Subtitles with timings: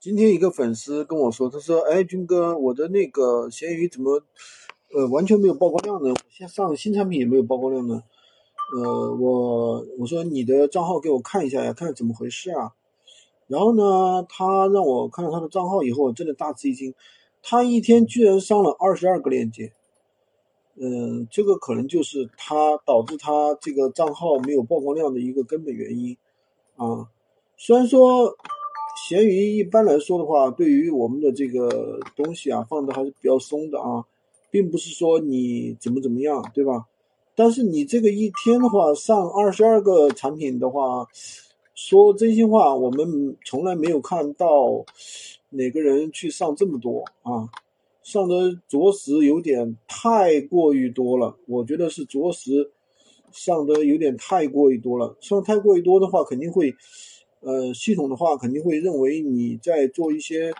[0.00, 4.22] 今天一个粉丝跟我说，他说：“哎，军哥，我的那个闲鱼怎么，
[4.94, 6.14] 呃，完全没有曝光量呢？
[6.28, 8.04] 现在上新产品也没有曝光量呢？
[8.76, 12.74] 呃，我我说你的账号给我看一下呀，看看怎么回事啊？
[13.48, 16.94] 然后呢，他让我看了他的账号以后，我真的大吃一惊，
[17.42, 19.72] 他一天居然上了二十二个链接。
[20.76, 26.16] 嗯，这个可能就是他导致他这个账号没有曝光量的一个根本原因
[26.76, 27.08] 啊。
[27.56, 28.36] 虽然说。”
[29.08, 34.04] 闲鱼一般来说的话，对于我们的这个东西啊，放的还是比较松的啊，
[34.50, 36.84] 并不是说你怎么怎么样，对吧？
[37.34, 41.06] 但是你这个一天的话，上二十二个产品的话，
[41.74, 44.84] 说真心话，我们从来没有看到
[45.48, 47.48] 哪个人去上这么多啊，
[48.02, 51.34] 上的着实有点太过于多了。
[51.46, 52.70] 我觉得是着实
[53.32, 56.76] 上的有点太过于多了，上太过于多的话，肯定会。
[57.40, 60.52] 呃，系统的话肯定会认为你在做一些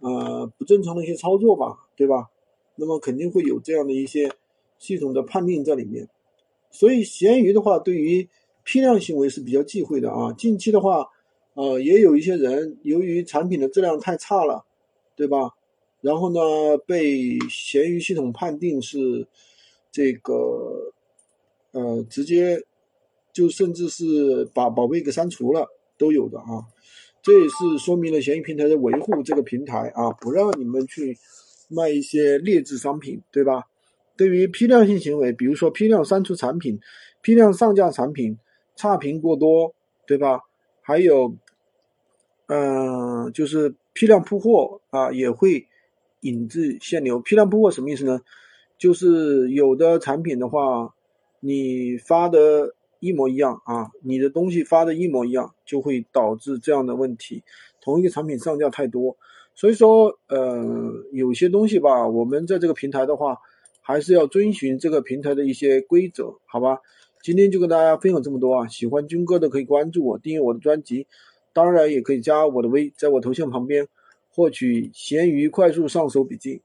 [0.00, 2.28] 呃不正常的一些操作吧，对吧？
[2.76, 4.30] 那么肯定会有这样的一些
[4.78, 6.08] 系统的判定在里面。
[6.70, 8.28] 所以闲鱼的话，对于
[8.64, 10.32] 批量行为是比较忌讳的啊。
[10.32, 11.08] 近期的话，
[11.54, 14.64] 呃，也有一些人由于产品的质量太差了，
[15.16, 15.54] 对吧？
[16.00, 19.26] 然后呢，被闲鱼系统判定是
[19.90, 20.92] 这个
[21.72, 22.62] 呃，直接
[23.32, 25.68] 就甚至是把宝贝给删除了。
[26.00, 26.64] 都有的啊，
[27.22, 31.14] 这也是说明了闲鱼平台的维护这个平台啊，不让你们去
[31.68, 33.64] 卖一些劣质商品，对吧？
[34.16, 36.80] 对于批量性行为，比如说批量删除产品、
[37.20, 38.34] 批量上架产品、
[38.76, 39.74] 差评过多，
[40.06, 40.40] 对吧？
[40.80, 41.36] 还有，
[42.46, 45.66] 嗯，就是批量铺货啊，也会
[46.22, 47.20] 引致限流。
[47.20, 48.18] 批量铺货什么意思呢？
[48.78, 50.94] 就是有的产品的话，
[51.40, 52.74] 你发的。
[53.00, 53.90] 一模一样啊！
[54.02, 57.42] 你的东西发的一模一样，就会导致这样的问题。
[57.80, 59.16] 同一个产品上架太多，
[59.54, 63.38] 所以说，呃，有些东西吧，我们在这个平台的话，
[63.80, 66.78] 还是要遵循这个平台的一些规则，好吧？
[67.22, 68.68] 今天就跟大家分享这么多啊！
[68.68, 71.06] 喜欢军哥的可以关注我，订阅我的专辑，
[71.52, 73.88] 当然也可以加我的微，在我头像旁边
[74.28, 76.62] 获取闲鱼快速上手笔记。